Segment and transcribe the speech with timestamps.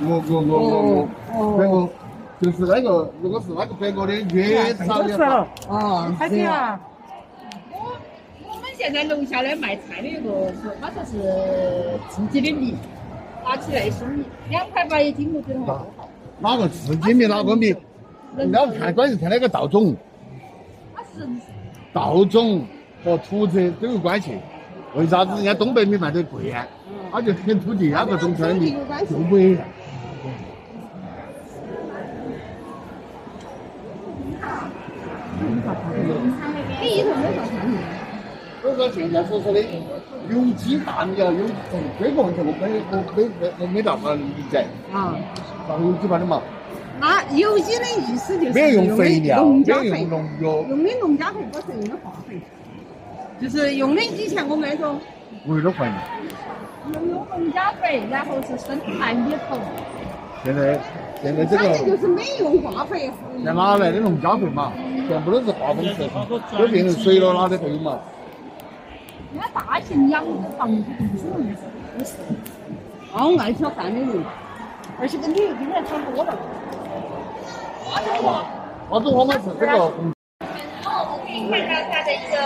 [0.00, 1.88] 我我我我我，白鹅
[2.40, 6.80] 就是那个，如果是那个白鹅的越早的话，哦，还行啊。
[7.72, 7.98] 我
[8.44, 12.76] 我们现在楼下的卖菜的一个是，他说是自己的米，
[13.44, 15.86] 拿起来生米，两块八一斤，我觉得很好。
[16.38, 17.74] 哪个自己米哪个米？
[18.36, 19.96] 你要看关键看那个稻种，
[20.94, 21.26] 他是
[21.92, 22.64] 稻种
[23.04, 24.38] 和土质都有关系。
[24.94, 26.64] 为啥子人家东北米卖得贵啊？
[27.10, 28.76] 他就跟土地那个种出来的米
[29.10, 29.64] 就不一样。
[36.80, 37.72] 你一头没啥看头。
[38.60, 39.60] 所以说现在所说的
[40.30, 44.64] 有机大米啊，有从这个问题我没我没没我没办法理解。
[44.92, 45.16] 啊，
[45.66, 46.40] 放有机版的嘛，
[47.00, 52.40] 那有机的意思就是没有用肥料，没农家肥有用，农药，用的农家肥不是用的化肥，
[53.40, 55.00] 就是用的以前我们那种
[55.46, 55.98] 为了环境。
[56.94, 59.58] 又用农家肥，然后是生态米头，
[60.44, 60.78] 现在
[61.20, 63.10] 现在这反正就是没用化肥。
[63.44, 64.72] 在哪来的农家肥嘛？
[65.08, 66.08] 全部都是化工肥，
[66.56, 67.98] 都变成水了，哪里会有嘛？
[69.32, 70.24] 人家大型养
[70.56, 71.24] 房子不是
[71.96, 72.14] 不是。
[73.12, 74.24] 好爱挑饭的人，
[74.98, 76.34] 而且跟旅游景点差不多了。
[77.84, 80.12] 花中花嘛是这个红
[81.50, 82.36] 可以看到它的一个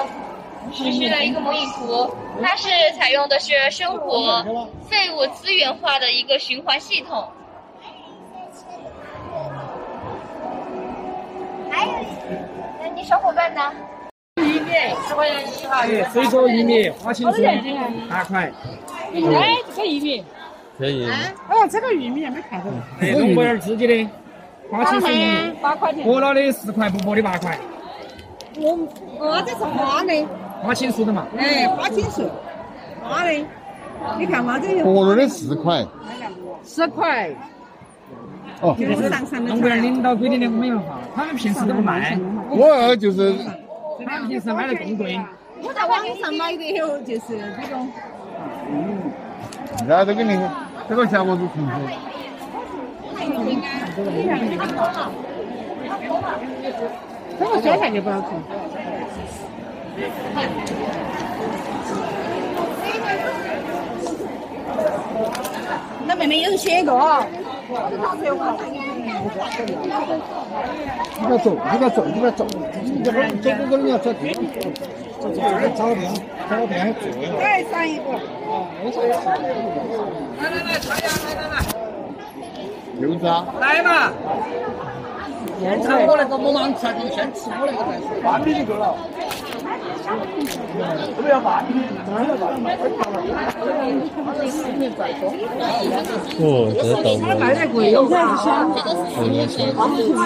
[0.73, 4.45] 实施了一个模拟图，它是采用的是生活
[4.89, 7.29] 废物资源化的一个循环系统。
[11.71, 11.93] 还有，
[12.81, 13.73] 那你小伙伴呢？
[14.73, 17.43] 玉米十块钱一哈，哎，水果玉米花青素
[18.09, 18.51] 八块，
[19.13, 20.25] 哎，这个玉米，
[20.79, 21.07] 可以。
[21.07, 22.67] 哦，这个玉米还没看到。
[23.01, 24.09] 哎，龙博园自己的
[24.71, 26.07] 花青素玉米，八块钱。
[26.07, 27.59] 剥了的十块，不剥的八块，
[28.57, 28.79] 我
[29.21, 30.27] 哦，这是花的，
[30.63, 31.27] 花青素的嘛。
[31.37, 32.29] 哎，花青素，
[33.03, 33.33] 花的。
[34.19, 35.87] 你看嘛，这有剥了的四块，
[36.65, 37.31] 十块，
[38.61, 42.19] 哦，就是上上的龙博园领导规定的，我们要哈，他们平时都不卖，
[42.51, 43.33] 我就是
[44.05, 45.21] 他们平时买的更贵。
[45.63, 47.91] 我在网上买的有，就是这种。
[49.79, 50.39] 人家都给你
[50.89, 51.73] 这个钱我都承受。
[57.39, 58.27] 这个小菜就不好吃。
[66.07, 66.93] 那妹妹有写个，
[69.23, 69.29] 你
[71.31, 72.45] 要走，你要走，你要走，
[72.83, 74.13] 你要走过过你要走。
[75.23, 76.13] 这这照片，
[76.51, 77.03] 照片还做。
[77.39, 78.05] 再上一个。
[80.39, 81.55] 来来来，大家来来来，
[83.01, 84.11] 柚子啊，来嘛！
[85.61, 88.09] 先吃我那个我忙吃，你先吃我那个再说。
[88.25, 88.97] 半米就够了。
[91.17, 91.75] 不要半米，
[96.41, 98.69] 哦，这个豆腐卖的贵，有点香。
[99.17, 99.59] 有点香。
[99.77, 99.81] 我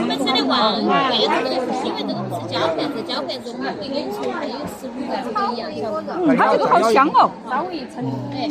[0.07, 0.89] 们吃的旺，贵
[1.29, 6.27] 的这个是因为这个不是胶片，是胶片中它会跟出还有食物感不一样，晓得吗？
[6.37, 8.03] 它这个好香哦，稍微一层，
[8.33, 8.49] 哎，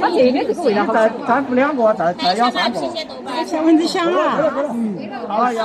[0.00, 2.78] 它这边这个味道好再再付两个，再再要三个。
[2.80, 3.44] 郫县豆瓣。
[3.46, 4.38] 小蚊子香啊！
[5.28, 5.62] 好了，要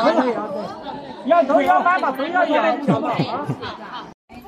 [1.26, 2.76] 要要都要买嘛，都要要。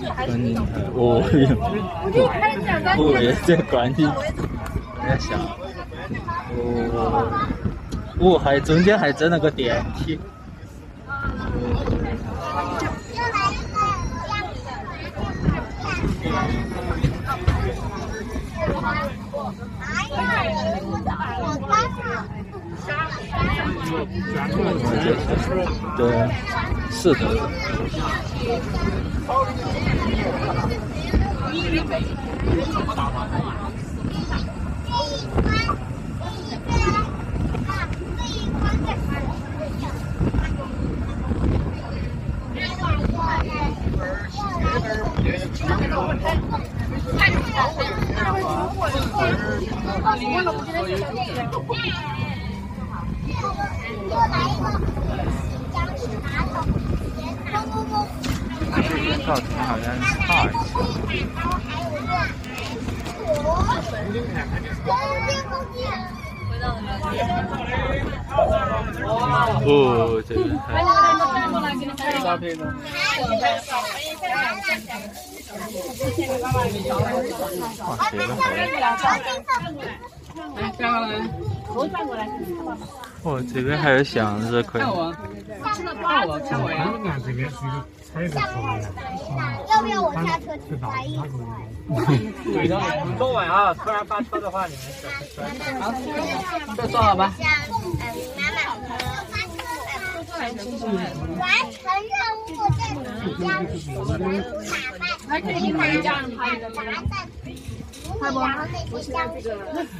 [0.00, 0.08] 哟，
[0.94, 1.22] 哦
[2.96, 4.12] 哟，这观景有
[5.04, 5.38] 点像。
[6.56, 7.30] 哦，
[8.18, 10.18] 我，还中间还整了个电梯。
[25.96, 26.28] 对，
[26.90, 27.50] 是的。
[53.40, 53.58] 这个。
[59.26, 60.74] 造型好像是大一些。
[69.62, 69.68] 哦，
[70.26, 70.38] 这个。
[70.66, 70.68] 太。
[72.24, 72.60] 哇，这个。
[77.80, 77.88] 好。
[80.56, 81.10] 来，转过，
[81.66, 82.20] 头转过来。
[83.22, 84.80] 哦，这边还有向日葵。
[84.80, 85.12] 看我，
[85.62, 86.90] 看我，看我呀！
[87.24, 88.80] 这边是一个彩色图案。
[89.68, 91.16] 要不要我下车去拍一
[92.52, 94.82] 对的，你坐稳啊，突然发车的话，你们
[95.80, 95.92] 好，
[96.76, 97.32] 这坐好吧。
[100.40, 103.78] 完成任务，这将是
[105.28, 106.82] 还可以拍一张拍的吗？
[108.18, 108.40] 拍不？
[108.40, 109.44] 然后那些将是，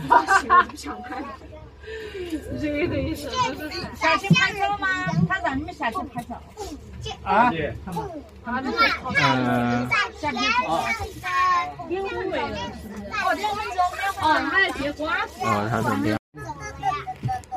[0.08, 1.22] 不想拍。
[2.58, 4.88] 这个意思就是下去拍照吗？
[5.28, 6.40] 他让你们下去拍照。
[7.22, 7.52] 啊？
[8.44, 8.70] 妈妈，
[9.14, 9.88] 嗯。
[10.20, 10.84] 下边哦，
[11.88, 13.78] 两分钟，哦，两分钟，
[14.20, 15.00] 哦，他在接瓜。
[15.40, 16.18] 哦，他怎么样？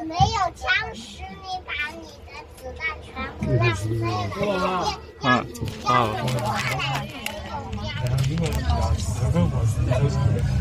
[0.05, 0.63] 没有枪
[0.93, 3.07] 时，你把你的子弹全
[3.39, 4.83] 部让所有的人变。
[5.23, 5.25] 啊，
[5.83, 5.87] 好。
[8.29, 10.15] 因为要四个或是都是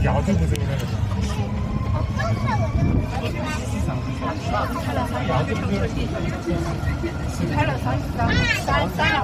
[0.05, 0.83] 要走不走的那种。
[7.55, 8.21] 拍了三十张，
[8.65, 9.17] 三三了，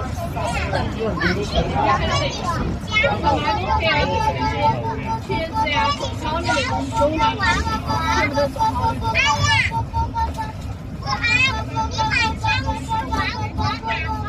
[5.26, 5.76] 茄子呀，
[6.22, 7.20] 炒的那种韭菜，
[8.14, 8.96] 全部都做好的。
[9.08, 9.16] 哎
[11.06, 11.22] 呀，哎，
[11.90, 14.26] 你买这个是玩我玩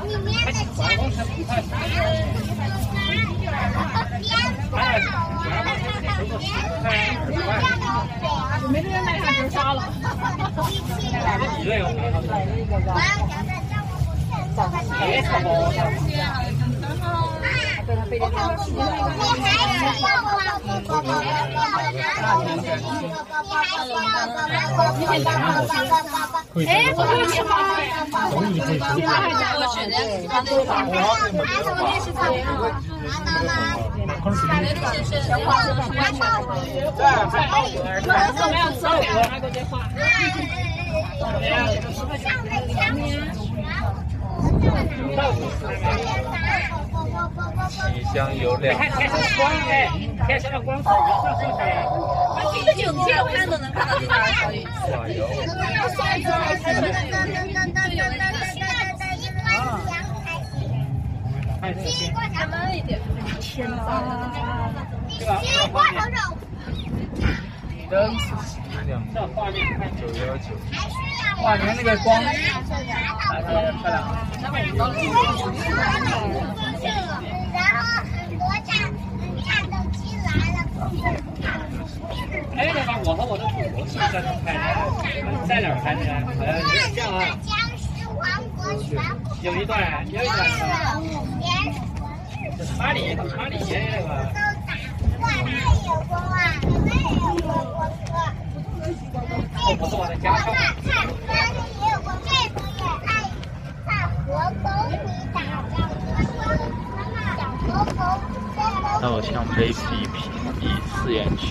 [0.00, 0.78] 我里面的枪
[4.70, 4.78] 我
[5.78, 6.24] 这个电话
[6.82, 7.14] 费，
[16.02, 16.63] 电话还加
[17.84, 18.72] 过去
[29.90, 30.00] 的，
[31.76, 32.42] 我也是这样。
[34.48, 36.24] 打的这些是完全不一样。
[43.94, 44.13] 我
[44.60, 44.76] 电话。
[47.68, 48.76] 气象有两。
[48.78, 49.50] 开开上光。
[49.70, 49.88] 哎，
[50.26, 50.84] 开上了光是一
[51.22, 51.60] 上上台。
[52.52, 54.54] 这个景天看都能看到这个小雨。
[54.88, 55.18] 加油！
[62.34, 63.00] 开慢一点。
[63.40, 63.76] 天哪！
[65.18, 65.40] 对吧？
[67.90, 67.92] 灯
[69.14, 70.46] 这画面看九幺九。
[71.42, 72.22] 哇，你看那个光，啊，
[73.40, 73.96] 这个漂亮。
[74.44, 74.52] 然
[77.74, 77.80] 后
[78.10, 78.68] 很多战
[79.44, 80.58] 战斗机来了。
[82.56, 84.56] 哎，那把我和我的祖国是在哪拍的？
[85.48, 86.10] 在哪拍的呀？
[86.24, 87.18] 好像是这样啊。
[89.42, 90.36] 有一段，有一段。
[92.56, 94.06] 这是马里，马里也那个。
[95.20, 95.52] 哇，太
[95.86, 96.32] 有光了，
[96.86, 98.12] 太有光光哥。
[99.56, 100.44] 这不是我的家乡。
[100.54, 100.94] 看，
[101.26, 103.10] 哪里也有光，这个也爱
[103.84, 103.88] 看
[104.24, 104.28] 河
[104.62, 104.92] 沟里
[105.32, 105.36] 打
[105.70, 105.74] 仗。
[107.60, 108.00] 河沟。
[109.04, 111.44] 稻香杯比评比试验区。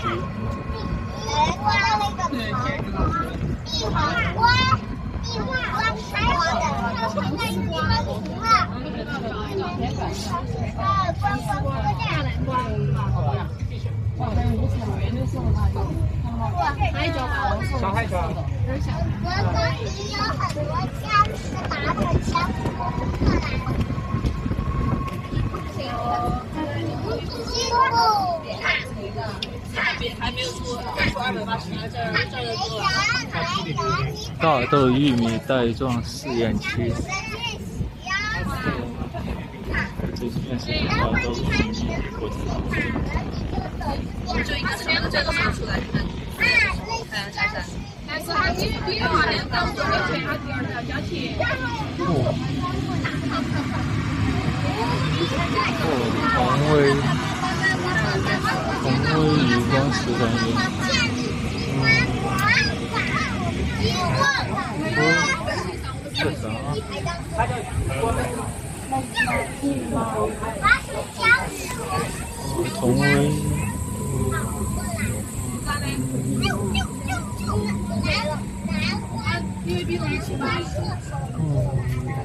[1.62, 3.94] 刮那个地黄
[4.34, 4.42] 瓜，
[5.22, 5.78] 地黄瓜
[6.10, 8.44] 拍我的，它会在地方停了。
[10.76, 10.82] 呃，
[11.20, 12.12] 光光哥这样
[12.44, 12.48] 刮。
[16.92, 17.32] 海椒吧，
[17.78, 18.12] 小海椒。
[19.22, 20.66] 河沟里有很多
[21.00, 21.06] 僵
[21.36, 21.38] 尸，
[21.70, 23.46] 拿着枪冲过来。
[34.40, 36.92] 大豆玉米袋状试验区。
[40.16, 41.40] 这边是大豆玉
[41.72, 41.74] 米
[42.18, 42.34] 果子。
[44.44, 45.80] 就一个这边这个说出来，
[47.10, 47.64] 看看看。
[48.06, 51.10] 但是它第第二天到时候要钱，它第二天要交钱。
[51.98, 52.00] 哦。
[52.06, 52.34] 哦，
[56.36, 56.38] 红
[56.72, 56.74] 威。
[58.82, 60.38] 红威鱼光石团圆。
[64.96, 64.98] 嗯。
[66.14, 66.44] 这啥？
[72.80, 73.04] 红威。
[80.26, 80.40] 我们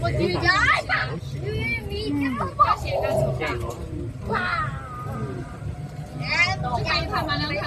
[0.01, 0.47] 我居家
[0.87, 0.89] 上
[1.43, 1.47] 玉
[1.87, 2.23] 米酒
[2.55, 2.59] 包，
[4.27, 4.35] 哇！
[6.21, 6.23] 哎，
[6.61, 7.29] 不敢看吗？
[7.35, 7.65] 两看。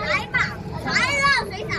[0.00, 0.34] 来吧，
[0.84, 0.88] 来
[1.20, 1.72] 了，队长。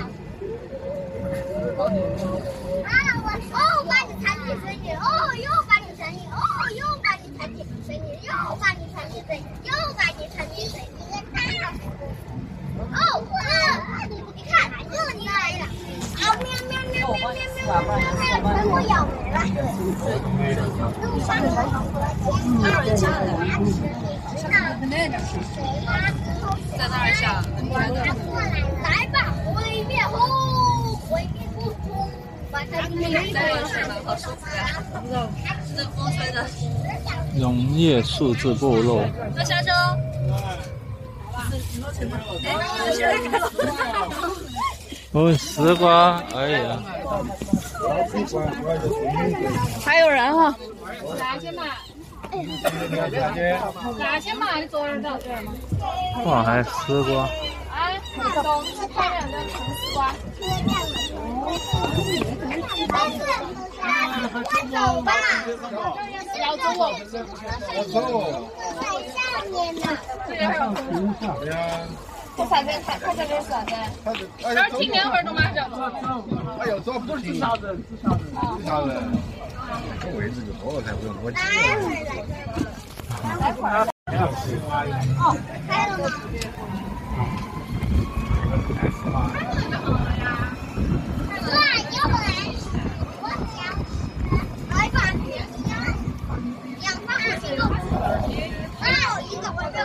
[2.85, 2.89] 啊，
[3.23, 6.35] 我哦，把你弹起声音，哦，又把你声音，哦，
[6.75, 10.81] 又把你弹起声音，又把你弹起声音，又把你弹起声音，
[11.33, 11.35] 太
[12.93, 12.97] 哦，
[13.33, 13.45] 呃，
[14.09, 14.11] 你
[14.49, 15.63] 看，又你来了，
[16.15, 16.95] 啊，喵喵喵
[17.67, 18.91] 喵喵喵喵，
[19.33, 20.59] 还有全部咬没了。
[21.03, 23.03] 路上有很多天下，
[26.77, 27.43] 在那儿下。
[28.81, 29.15] 来，吧，
[29.53, 30.15] 毁灭轰，
[31.09, 32.09] 毁灭不轰，
[32.49, 33.35] 把它灭了。
[34.05, 34.61] 好舒服呀！
[35.75, 36.37] 这风吹的。
[37.35, 39.03] 农业数字部落。
[39.35, 39.69] 坐下车。
[45.13, 46.77] 哦，丝瓜，哎呀。
[49.83, 50.55] 还有人哈。
[51.17, 51.63] 拿去嘛。
[53.97, 55.53] 拿去嘛，你坐那儿找对吗？
[56.25, 57.23] 哇，还丝瓜。
[57.71, 57.89] 啊，
[58.43, 59.97] 冬是漂亮的红丝瓜。
[64.69, 65.01] 走。
[65.01, 65.11] 吧。
[66.41, 66.63] 要走。
[66.77, 67.13] 我不是？
[67.73, 67.95] 我走。
[68.77, 68.81] 在
[69.13, 69.17] 下
[69.49, 69.85] 面呢。
[72.37, 73.73] 他在这，他他在这是啥子？
[74.39, 75.67] 这儿停两会儿都马上。
[76.59, 77.39] 哎呦，走不停。
[77.39, 77.75] 啥子？
[78.03, 78.09] 啥
[78.81, 78.87] 子？
[79.99, 81.37] 这位置就多了才不用我挤。
[81.37, 81.41] 待
[81.81, 82.11] 会儿来。
[83.39, 83.87] 待会儿。
[85.19, 85.35] 哦，
[85.67, 86.03] 开了吗？
[89.07, 89.11] 哇，
[91.91, 92.17] 又来！
[93.21, 93.57] 我想，
[94.69, 94.95] 来吧，
[96.79, 97.21] 两方一
[97.57, 97.59] 个，
[98.79, 98.81] 啊，
[99.21, 99.77] 一个我就，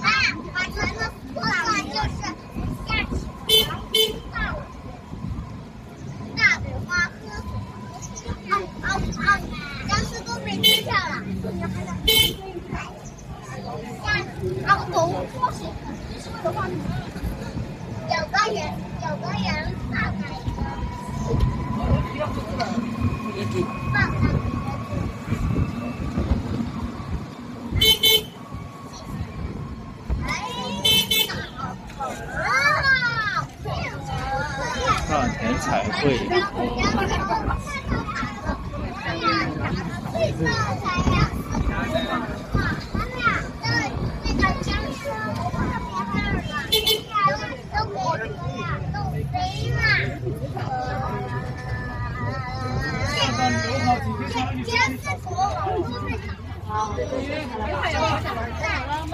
[0.00, 0.06] 啊，
[0.54, 0.98] 把船子
[1.34, 1.48] 过来
[1.84, 2.88] 就是下
[3.46, 3.52] 去，
[4.32, 4.34] 大
[6.36, 7.22] 大北花河，
[8.48, 8.52] 啊
[8.82, 8.84] 啊
[9.18, 9.28] 啊！
[9.88, 10.98] 僵尸都被吃掉了，
[14.90, 15.58] 下，啊，狗说是，
[16.20, 16.68] 是为了放。
[16.68, 18.58] 有个人，
[19.02, 19.44] 有个人
[19.90, 20.58] 放了一个，
[23.92, 24.50] 放了一个。
[35.08, 36.00] 大田彩绘。
[36.18, 36.30] 坚
[48.22, 48.26] 我
[48.60, 48.96] 要都
[49.32, 49.34] 飞
[49.70, 49.80] 了
[50.54, 50.62] 呃
[53.08, 55.44] 这个国王都是长不出来的
[57.00, 58.76] 这个长
[59.08, 59.12] 不